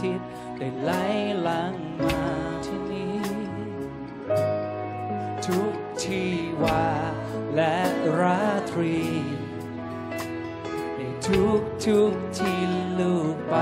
[0.01, 0.21] ถิต
[0.57, 0.91] ได้ไหล
[1.41, 2.21] หลังมา
[2.65, 3.19] ที่นี่
[5.45, 6.33] ทุกที่
[6.63, 6.87] ว่า
[7.55, 7.77] และ
[8.19, 8.99] ราตรี
[10.95, 12.61] ในทุกทุกที่
[12.99, 13.55] ลูกไป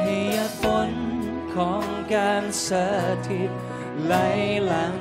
[0.00, 0.18] ให้
[0.60, 0.92] ฝน
[1.54, 1.82] ของ
[2.14, 2.70] การส
[3.28, 3.50] ถิต
[4.04, 4.14] ไหล
[4.66, 4.97] หลัง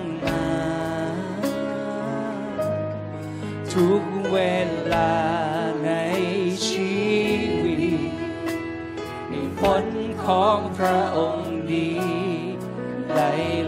[10.27, 11.89] ของพระองค์ดี
[13.11, 13.19] ไหล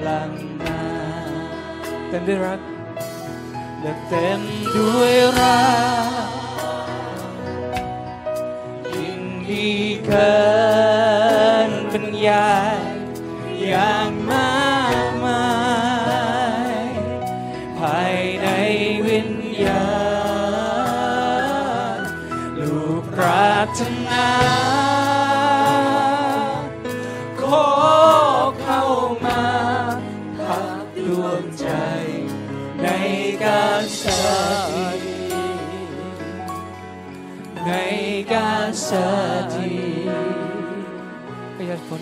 [0.02, 0.82] หลังมา
[2.08, 2.62] เต็มด้วยรัก
[3.82, 4.41] และเต็ม
[4.76, 5.63] ด้วยรั
[6.28, 6.30] ก
[8.95, 9.69] ยิ่งดี
[10.06, 10.34] เกิ
[11.69, 12.50] นปัญญา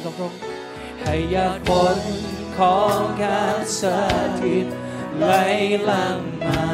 [0.03, 0.33] นรง
[1.01, 1.99] ให้ยาฝน
[2.57, 3.81] ของการส
[4.41, 4.67] ถิต
[5.17, 5.25] ไหล
[5.89, 6.67] ลังมา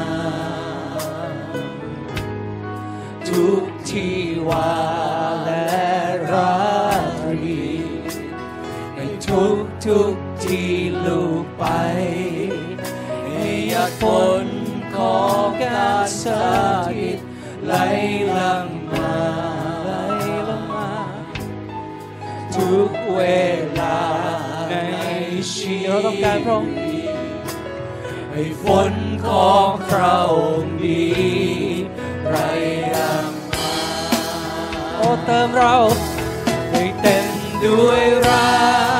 [3.29, 4.17] ทุกที่
[4.49, 4.73] วา
[5.43, 5.67] และ
[6.31, 6.55] รา
[7.21, 7.61] ตรี
[8.95, 10.13] ในทุกทุก
[10.45, 10.73] ที่
[11.05, 11.65] ลูกไป
[13.25, 14.03] ให้ยาฝ
[14.43, 14.45] น
[14.95, 16.25] ของการส
[16.89, 17.19] ถิต
[17.65, 17.73] ไหล
[18.37, 18.67] ลัง
[23.79, 23.99] ลา
[24.69, 24.75] ใน
[25.51, 26.73] ชีวิตเราต้องการพระองค์
[28.31, 28.93] ให้ฝน
[29.25, 31.03] ของพระองค์ดี
[32.29, 32.35] ไร
[32.95, 33.71] ดังมา
[34.95, 35.75] โอ้เติมเรา
[36.71, 37.27] ให้เต็ม
[37.63, 38.47] ด้วยรั
[38.91, 38.92] ก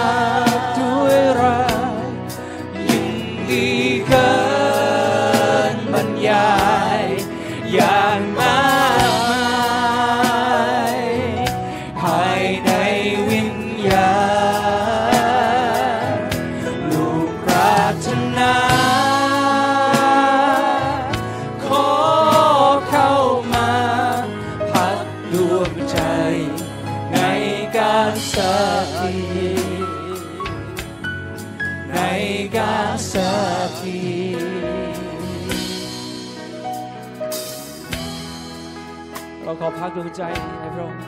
[40.24, 41.02] ใจในพระองค์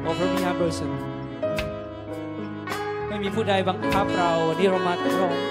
[0.00, 0.96] โอ้พระวิญญาณบริสุทธิ์
[3.08, 5.42] ไม่มีผู้ใดบังคับเรานี่เรามาพระองค์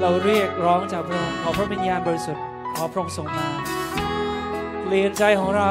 [0.00, 2.44] เราเรียกร้องจากพระองค์ขอพระวิญญาณบริสุทธิ์
[2.76, 3.46] ขอพระองค์ทรงมา
[4.84, 5.70] เปลี่ยนใจของเรา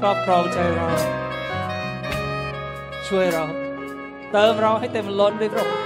[0.00, 0.88] ครอบครองใจเรา
[3.08, 3.44] ช่วยเรา
[4.32, 5.84] เติมเราให้เต็มล้นด้วยพระองค์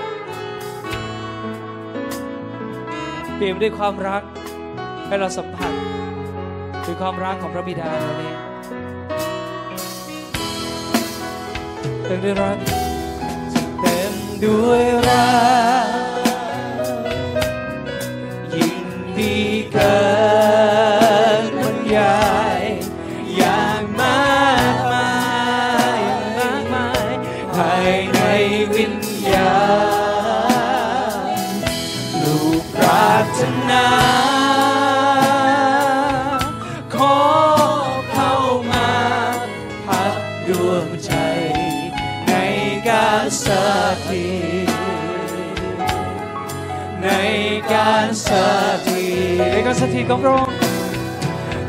[3.37, 4.23] เปลี่ยนด้วยความรัก
[5.13, 5.73] ให้เราสัมผัส
[6.85, 8.39] คือความรักของพระบิดาเราเนี่ย
[12.05, 12.57] เต็มด้วยรัก
[13.81, 15.52] เต็มด้วยรัก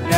[0.09, 0.15] ใน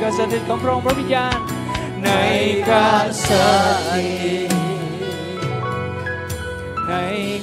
[0.00, 0.84] การสถิตของพระองค์
[2.04, 2.08] ใน
[2.70, 3.28] การส
[3.88, 4.08] ถิ
[4.48, 4.50] ต
[6.88, 6.92] ใน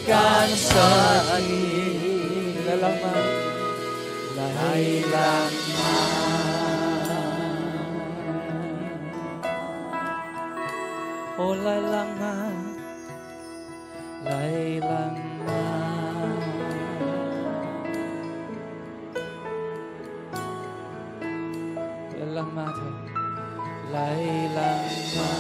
[0.10, 0.72] การส
[1.30, 1.58] ถิ
[12.66, 12.67] ต
[14.30, 14.38] ไหล
[14.88, 15.14] หลัง
[15.48, 15.64] มา
[22.12, 22.96] ไหลลังมาเถอะ
[23.90, 23.98] ไหล
[24.58, 24.84] ลัง
[25.18, 25.32] มา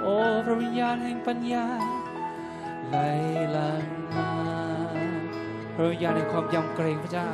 [0.00, 1.66] โอ้พระวิญญาณแห่งปัญญา
[2.88, 2.96] ไหล
[3.56, 3.84] ลัง
[4.16, 4.30] มา
[5.74, 7.30] พระวิญญาณแห่งความยำเกรงพระเจ้า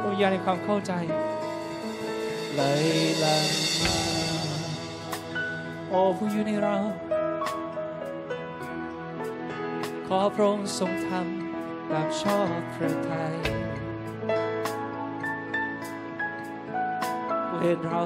[0.00, 0.94] พระวิญญาณแห่งความเข้าใจ
[2.58, 6.76] โอ้ผู้อยู่ในเรา
[10.06, 13.34] ขอพระองค์ทรงทำตามชอบพระทัย
[17.46, 18.02] ผู้เห็นเรา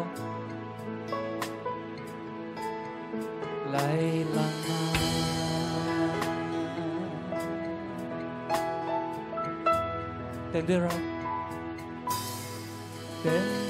[3.69, 3.77] ไหล
[4.33, 4.83] หลังมา
[10.51, 11.03] เต็มด้วยเรัก
[13.23, 13.62] เต็ม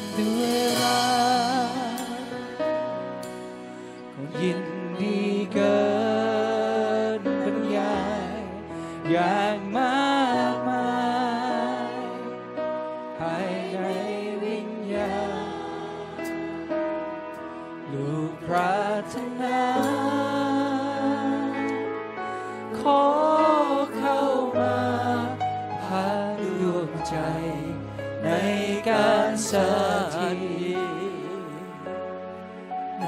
[33.00, 33.06] ใน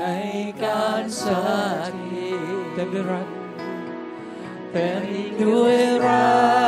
[0.63, 1.25] การส
[1.89, 3.29] ถิตเต็มด้วยรัก
[4.73, 5.05] เต็ม
[5.41, 6.29] ด้วยรั
[6.63, 6.64] ก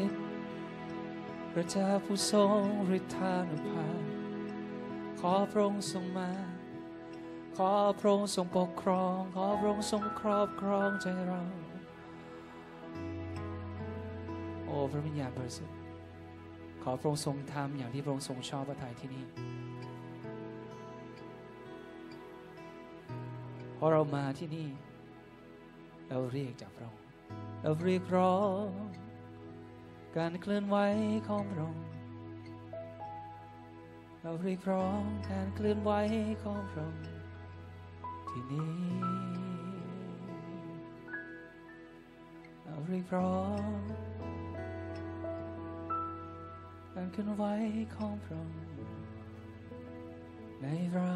[0.00, 0.20] ฤทธิ์
[1.52, 2.60] พระเจ้าผู้ทรง
[2.98, 4.02] ฤทธานุภาพ
[5.20, 6.30] ขอพระองค์ทรงมา
[7.56, 11.42] ขอพระองค์ทรงปกครอง ขอพระองค์ทรงครอบครองใจเรา
[14.64, 15.76] โอ้พระวิญญาณบริสุทธิ์
[16.82, 19.24] ขอพระองค์ทรงทำอย่างที่พระองค์ทรงชอบพระทัยที่นี่
[23.76, 24.68] พอเรามาที่นี่
[26.08, 27.04] เราเรียกจากพระองค์
[27.62, 28.68] เราเรียกร้อง
[30.18, 30.76] การเคลื่อนไหว
[31.28, 31.84] ของพระองค์
[34.22, 35.92] เราเรียกร้องการเคลื่อนไหว
[36.44, 37.04] ของพระองค์
[38.28, 38.72] ที่นี่
[42.64, 43.40] เราเรียกร้อ
[43.76, 43.80] ง
[46.94, 47.44] การเคลื่อนไหว
[47.96, 48.60] ของพระองค์
[50.62, 51.14] ในเรา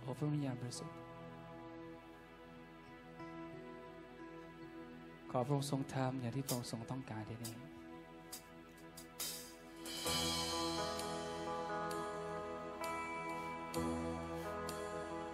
[0.00, 1.03] โอพระวิญญาณบริสุทธิ์
[5.36, 7.54] ขอพระองค์ทรงทำอย่างที่พระองค์ทรงต้องการที่นี่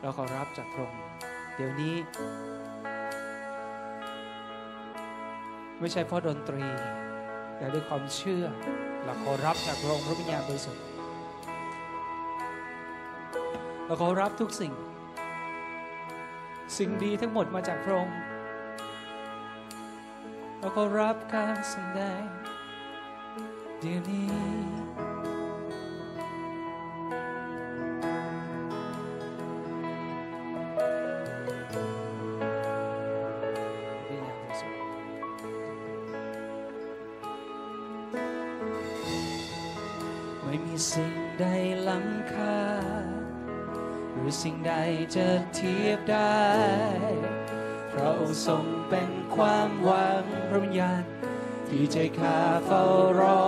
[0.00, 1.02] เราขอรับจากพระองค์
[1.56, 1.94] เดี๋ยวนี้
[5.80, 6.64] ไม่ใช่เพราะดนตรี
[7.56, 8.44] แต่ด้วยความเชื่อ
[9.04, 10.84] เราขอรับจากพระองค์พระวิญญาณบริสุทธิ์
[13.86, 14.72] เราขอรับทุกสิ่ง
[16.78, 18.16] สิ่งดีทั้งหมดมาจากพระองค์
[20.74, 22.26] ขอรับการแสดง
[23.80, 24.30] เดี๋ยวนี้
[40.42, 41.44] ไม่มีสิ่งใด
[41.88, 42.60] ล้ำค่า
[44.12, 44.72] หรือสิ่งใด
[45.14, 47.29] จะเทียบได้
[47.94, 48.12] เรา
[48.46, 51.02] ทรงเป็นความหวังพระวิญญาณ
[51.68, 52.84] ที่ใจข้าเฝ้า
[53.20, 53.42] รอ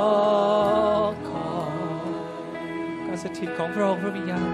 [1.31, 2.25] คอย
[3.07, 4.51] การสถิตของพระองค์พระวิญญาณ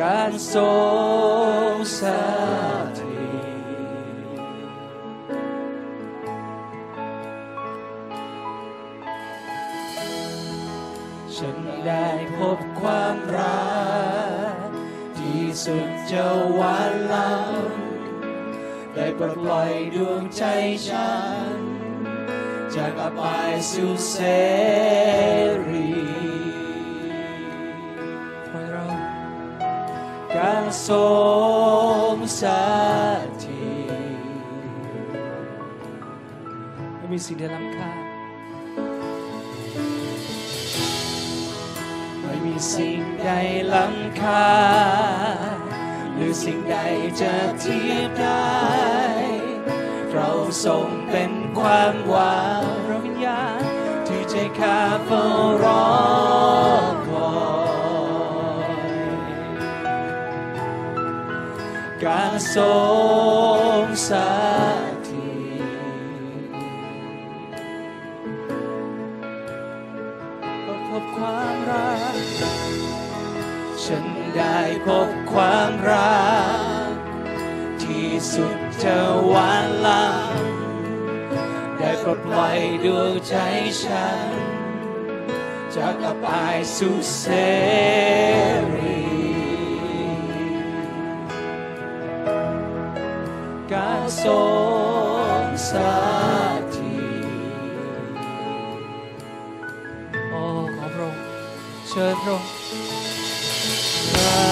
[0.00, 0.70] การทร
[1.70, 2.02] งส
[2.98, 3.52] ถิต
[11.36, 13.62] ฉันได้พบความรั
[14.66, 14.68] ก
[15.18, 17.71] ที่สุดจะหวานล้ำ
[19.02, 20.42] ได้ปลดปล่อยดวงใจ
[20.86, 21.10] ฉั
[21.56, 21.58] น
[22.74, 24.16] จากอับอายสู่เส
[25.68, 25.90] รี
[28.48, 28.86] พอเรา
[30.34, 31.02] การทร
[32.14, 32.42] งส
[33.42, 34.26] ถิต
[36.96, 37.92] ไม่มีสิ่งใดล้ำค่า
[42.20, 43.28] ไม่มีสิ่งใด
[43.72, 44.48] ล้ำค่า
[46.14, 46.76] หรือสิ่งใด
[47.20, 48.41] จะเทียบได้
[50.64, 53.60] ทรงเป็นความหวังพระวิญญาณ
[54.06, 55.24] ที่ใจข้าเฝ้า
[55.62, 55.84] รอ
[57.08, 57.34] คอ
[58.66, 58.70] ย
[62.04, 62.72] การทร
[63.80, 64.10] งส
[65.08, 66.52] ถิต
[70.66, 72.16] ก็พบความรัก
[73.84, 76.22] ฉันได้พบความรั
[76.88, 76.90] ก
[77.82, 78.96] ที่สุดจะ
[79.26, 80.31] หวานล้ำ
[82.00, 83.34] ปลดปล่อยดวงใจ
[83.82, 84.30] ฉัน
[85.74, 87.24] จากอับอายสู่เส
[88.72, 89.02] รี
[93.72, 94.36] การทร
[95.42, 95.72] งส
[96.74, 98.16] ถิต
[100.30, 100.42] โอ้
[100.76, 101.22] ขอพระองค์
[101.88, 102.50] เชิญพระองค์
[104.12, 104.42] พระ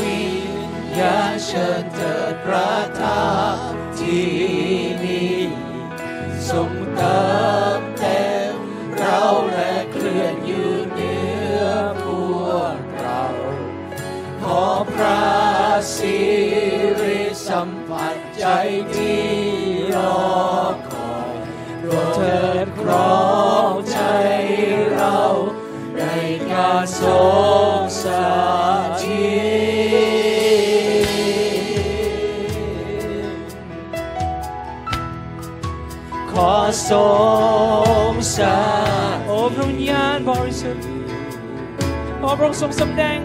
[0.00, 0.52] วิญ
[0.98, 3.56] ญาณเชิญเถิดประทับ
[3.98, 4.63] ที่
[18.46, 18.56] ใจ
[18.94, 19.24] ที่
[19.96, 20.16] รอ
[20.88, 21.34] คอย
[21.80, 23.18] โปรดเถิดครอ
[23.70, 23.98] งใจ
[24.92, 25.18] เรา
[25.98, 26.02] ใน
[26.50, 27.14] การทร
[27.76, 28.04] งส
[29.02, 29.34] ถิ
[31.04, 31.08] ต
[36.30, 36.54] ขอ
[36.88, 37.02] ทร
[38.10, 40.84] งสถิโอ้พระวิญญาณบริสุทธิ์
[42.20, 43.18] ขอพระองค์ทรงสำแดง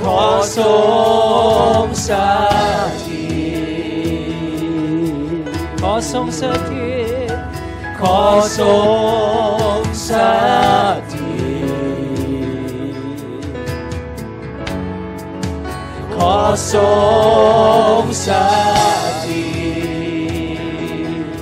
[0.00, 0.20] ขอ
[0.56, 0.68] ทร
[1.84, 2.10] งส
[3.02, 3.03] ถิ
[6.12, 6.92] ทรงสถิ
[7.34, 7.38] ต
[8.00, 8.20] ขอ
[8.58, 8.72] ทร
[9.78, 10.10] งส
[11.12, 12.04] ถิต
[16.14, 16.34] ขอ
[16.72, 16.86] ทร
[18.00, 18.28] งส
[19.24, 19.44] ถิ
[20.56, 21.34] ต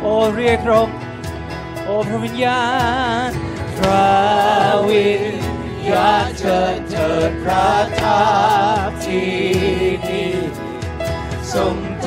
[0.00, 0.88] โอ้เรียกร้อง
[1.84, 2.62] โอ้พระวิญญา
[3.28, 3.30] ณ
[3.78, 4.14] พระ
[4.88, 5.36] วิญ
[5.90, 8.22] ญาณเชิญเถิดพระทั
[8.88, 9.89] บที่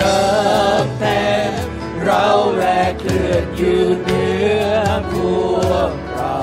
[0.04, 0.26] เติ
[0.84, 1.52] มเต็ม
[2.04, 4.28] เราและเคลื่อนอยู่เหนื
[4.72, 4.74] อ
[5.12, 5.13] พ
[5.62, 6.39] วกเรา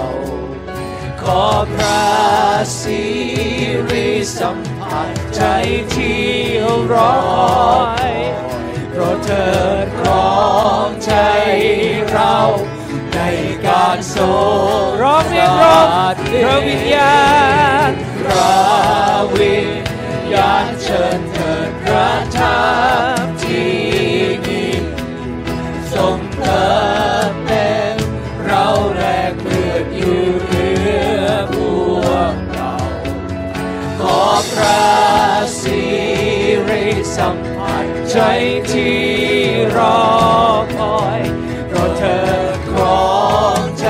[1.22, 2.04] ขอพระ
[2.80, 3.02] สิ
[3.90, 5.42] ริสัมผัสใจ
[5.94, 6.24] ที่
[6.92, 8.14] รอคอย
[8.90, 9.48] โปรดเถิ
[9.84, 10.34] ดครอ
[10.86, 11.12] งใจ
[12.10, 12.36] เรา
[13.14, 13.18] ใน
[13.66, 14.28] การทร
[14.80, 15.86] งร้องเรียกร้อง
[16.44, 17.18] พระวิญญา
[17.88, 17.90] ณ
[18.20, 18.58] พระ
[19.38, 19.68] วิญ
[20.32, 21.39] ญาณเชิญ
[37.20, 38.18] สัมผัสใจ
[38.70, 39.00] ที่
[39.76, 40.00] รอ
[40.76, 41.20] คอย
[41.68, 42.18] โปรดเถิ
[42.54, 43.10] ดครอ
[43.58, 43.88] งใจ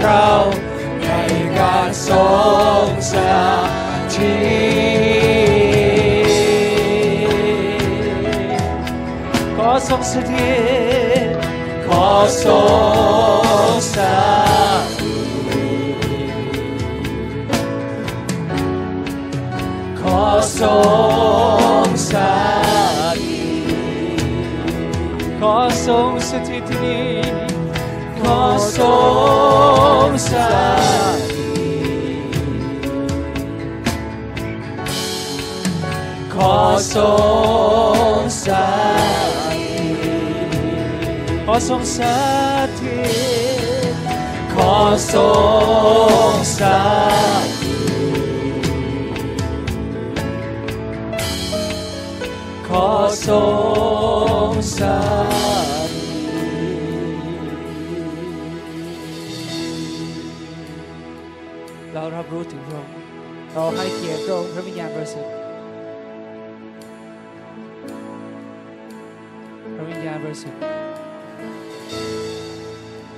[0.00, 0.28] เรา
[1.02, 1.08] ใน
[1.58, 2.22] การทร
[2.84, 3.14] งส
[4.14, 5.44] ถิต
[9.56, 10.54] ขอทรงสถิ
[11.24, 11.28] ต
[11.86, 12.06] ขอ
[12.44, 12.54] ทร
[13.68, 13.96] งส
[14.98, 15.16] ถิ
[15.94, 16.38] ต
[20.00, 20.20] ขอ
[20.60, 20.70] ทร
[21.12, 21.13] ง
[28.76, 28.84] ทร
[30.06, 30.32] งส
[31.30, 32.34] ถิต
[36.34, 36.56] ขอ
[36.94, 37.06] ทร
[38.16, 38.46] งส
[39.48, 39.68] ถิ
[40.46, 40.52] ต
[41.44, 41.98] ขอทรงส
[42.78, 43.00] ถิ
[43.90, 43.94] ต
[44.54, 44.74] ขอ
[45.12, 45.22] ทร
[46.30, 46.60] งส
[47.60, 48.24] ถิต
[52.68, 52.88] ขอ
[53.26, 53.34] ทร
[54.48, 55.33] งสถิต
[62.24, 62.94] รารับรู้ถึงพระองค์
[63.52, 65.32] เราให้เกียรติพระองค์พระวิญญาณบริสุทธิ์
[69.74, 70.60] พระวิญญาณบริสุทธิ์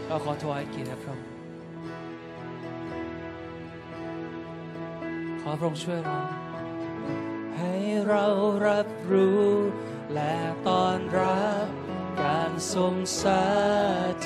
[0.07, 1.27] เราขอถวายเกียรติพระองค์
[5.41, 6.21] ขอพระองค์ช่วยเรา
[7.59, 7.75] ให้
[8.09, 8.25] เรา
[8.67, 9.47] รับรู้
[10.15, 10.37] และ
[10.69, 11.67] ตอนรับ
[12.23, 13.25] การทรงส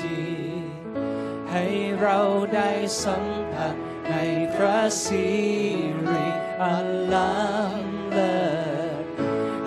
[0.01, 0.23] ถิ
[0.69, 0.71] ต
[1.51, 1.65] ให้
[2.01, 2.19] เรา
[2.55, 2.69] ได้
[3.03, 4.17] สัมผัส ใน
[4.55, 5.29] พระสิ
[6.09, 6.27] ริ
[6.63, 8.41] อันล้ำเลิ
[9.03, 9.05] ศ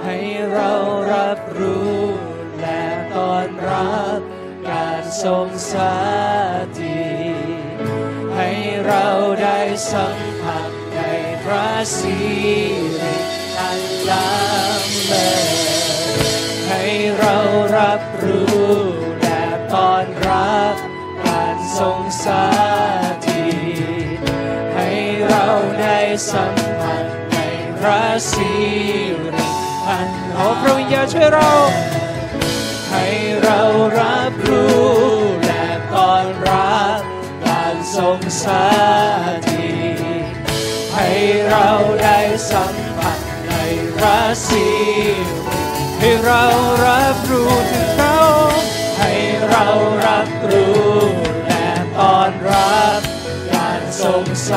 [0.02, 0.16] ให้
[0.52, 0.72] เรา
[1.12, 1.98] รับรู้
[2.60, 2.82] และ
[3.14, 4.20] ต้อนรับ
[4.70, 5.74] การทรงส
[6.78, 7.78] ถิต
[8.36, 8.50] ให้
[8.86, 9.06] เรา
[9.42, 9.58] ได้
[9.92, 11.00] สัมผัสใน
[11.44, 11.68] พระ
[11.98, 12.18] สิ
[13.00, 13.16] ริ
[13.60, 13.80] อัน
[14.10, 16.18] ล้ำเลิศ
[16.68, 16.84] ให้
[17.18, 17.36] เรา
[17.78, 18.72] รับรู้
[19.22, 20.74] และต้อนรับ
[21.26, 22.53] การทรงสถิ
[26.30, 27.36] สัมผัสใน
[27.78, 28.52] พระสิ
[29.34, 29.48] ริ
[29.88, 31.50] อันขอพระวิญญาณช่วยเรา
[32.90, 33.06] ให้
[33.42, 33.60] เรา
[34.00, 34.84] รับรู้
[35.46, 37.00] และต้อนรับ
[37.46, 38.44] การทรงส
[39.48, 40.34] ถิต
[40.94, 41.10] ให้
[41.48, 41.68] เรา
[42.02, 42.18] ได้
[42.50, 43.52] สัมผัสใน
[43.96, 45.24] พระสิริ
[45.98, 46.44] ให้เรา
[46.86, 48.18] รับรู้ถึงเขา
[48.98, 49.12] ให้
[49.48, 49.66] เรา
[50.06, 50.84] รับรู้
[51.46, 53.00] และต้อนรับ
[53.52, 54.50] การทรงส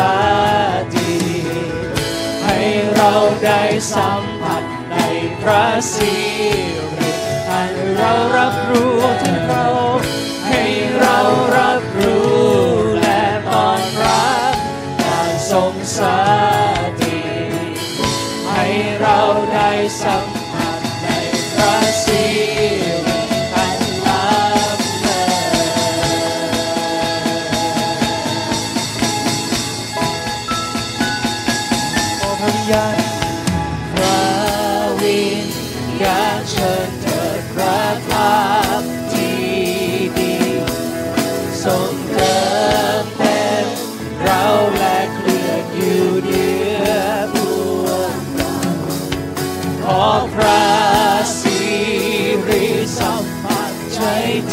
[0.76, 0.77] ถิต
[3.10, 4.96] เราได้สัมผัสใน
[5.42, 6.16] พระสิ
[7.02, 7.12] ริ
[7.48, 7.64] ให้
[7.96, 9.68] เรารับรู้ถึงเรา
[10.48, 10.64] ให้
[11.00, 11.18] เรา
[11.58, 12.36] รับรู้
[13.02, 14.56] และตอนรับ
[15.04, 16.00] การทรงส
[17.02, 17.78] ถิต
[18.52, 18.66] ให้
[19.02, 19.20] เรา
[19.54, 20.37] ได้สัมผัส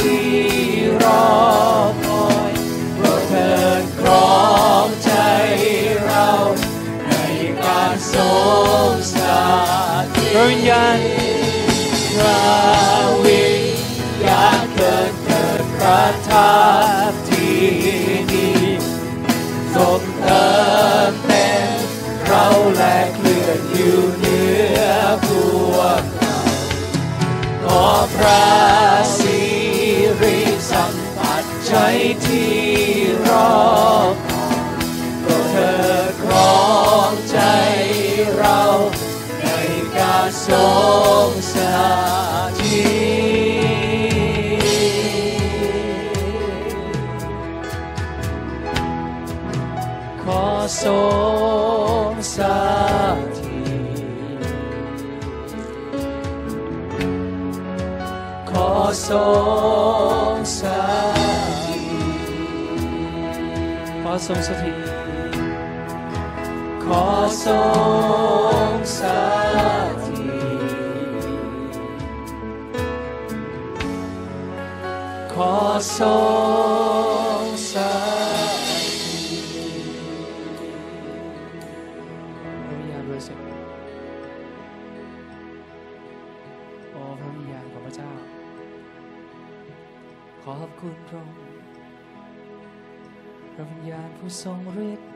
[0.00, 0.28] ที่
[1.02, 1.26] รอ
[2.06, 2.52] คอย
[2.94, 4.34] โปรดเถิดครอ
[4.86, 5.10] งใจ
[6.04, 6.28] เรา
[7.08, 7.12] ใน
[7.62, 8.28] การทร
[8.90, 9.16] งส
[10.14, 10.98] ถิตพระวิญญาณ
[33.84, 35.74] โปรดเถิ
[36.10, 36.58] ดครอ
[37.10, 37.38] งใจ
[38.36, 38.60] เรา
[39.40, 39.46] ใน
[39.96, 40.58] การทร
[41.26, 41.56] งส
[42.60, 42.84] ถิ
[43.74, 44.24] ต
[50.22, 50.44] ขอ
[50.82, 50.94] ทร
[52.08, 52.38] งส
[53.36, 53.62] ถิ
[54.36, 54.50] ต
[58.50, 58.70] ขอ
[59.08, 59.18] ทร
[60.22, 60.23] ง
[64.26, 64.76] ทรงสถิต
[66.84, 67.04] ขอ
[67.44, 67.54] ทร
[68.68, 69.00] งส
[70.04, 71.74] ถิต
[75.32, 75.54] ขอ
[75.98, 76.10] ทร
[77.40, 77.74] งส
[78.66, 78.86] ถิ
[79.42, 79.94] ต
[82.66, 83.44] พระวิญญาณบริสุทธิ์
[86.92, 88.10] โอ้พระวิญญาณของพระเจ้า
[90.42, 91.53] ขอบคุณพระองค์
[93.56, 94.58] พระวิญญาณผู้ทรง
[94.90, 95.08] ฤทธิ์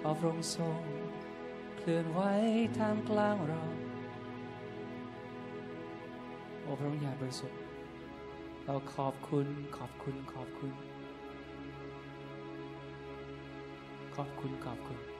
[0.00, 0.80] ขอพระองค์ทรง
[1.78, 2.20] เคลื่อนไหว
[2.78, 3.62] ท่ามกลางเรา
[6.62, 7.58] โอ้พระวิญญาณบริสุทธิ์
[8.66, 10.72] เราขอบคุณขอบคุณขอบคุณ
[14.14, 15.11] ขอบคุณขอบคุณ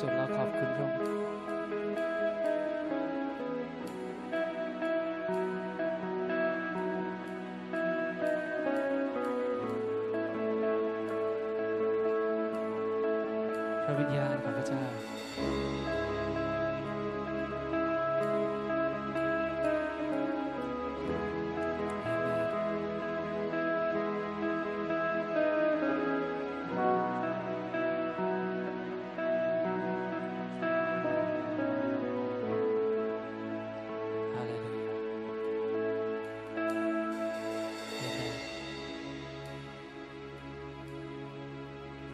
[0.00, 1.11] สุทธิ์เราขอบคุณพระองค์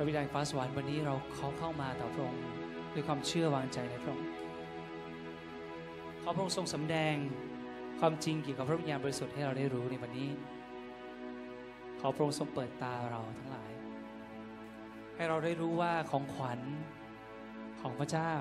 [0.01, 2.43] พระบิดาแห่งฟ้าสวรรค์วันนี้เราเขาเข้ามาต่อพระองค์
[2.95, 4.29] ด้วยความเชื่อวางใจในพระองค์
[6.23, 7.15] ขอพระองค์ทรงสำแดง
[8.01, 10.31] ความจริงเกี่ยวกับพระวิญญาณบริสุทธิ์ให้เราได้รู้ในวันนี้
[12.01, 13.71] ขอพระองค์ทรงเปิดตาเราทั้งหลาย
[15.15, 16.61] ให้เราได้รู้ว่าของขวัญ
[17.81, 18.33] ของพระเจ้า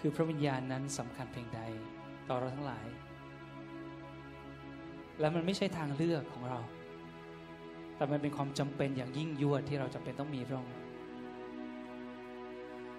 [0.00, 1.60] คือพระวิญญาณนั้นสำคัญเพียงใด
[2.28, 2.86] ต่อเราทั้งหลาย
[5.20, 6.58] และมันไม่ใช่ทางเลือกของเรา
[7.96, 10.76] แต่มันเป็นความจำเป็นอย่างยิ่งยวดที่เราจำเป็นต้องมีพระองค์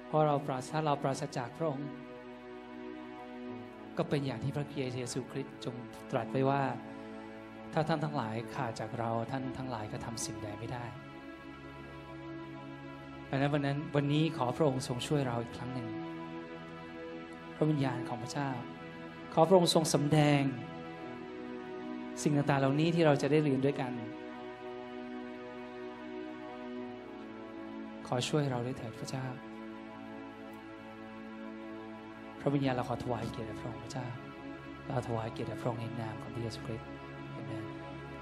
[0.08, 1.90] เพราะเราปราศถ้าเราปราศจากพระองค์
[3.98, 4.68] ก็เป็นอย่างที่พระ
[4.98, 5.76] เยซูคริสต์จง
[6.12, 6.62] ตรัสไว้ว่า
[7.74, 10.86] ถ้าท่านทั้งหลายขาดจากเราท่านทั้งหลายก็ทำสิ่งใดไม่ได้
[13.30, 15.88] ดังนั้นวันนั้นวันนี้ขอพระองค์ทรงช่วยเราอีกครั้งหนึ่ง
[17.56, 18.50] พระวิญญาณของพระเจ้า
[19.34, 20.42] ขอพระองค์ทรงสำแดง
[22.24, 23.92] สิ่งต่างๆเหล่านี้ที่เราจะได้เรียนด้วยกัน
[28.08, 29.26] ขอช่วยเราด้วยเถิดพระเจ้า
[32.40, 34.06] พระวิญญาณเราขอถวายเกียรติแด่พระองค์พระเจ้า
[34.88, 36.88] เราถวายเกียรติแด่พระองค์ในนามของพระเยซูคริสต์